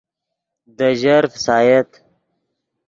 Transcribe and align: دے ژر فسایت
دے 0.77 0.89
ژر 1.01 1.23
فسایت 1.33 1.89